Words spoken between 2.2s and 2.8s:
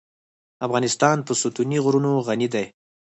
غني دی.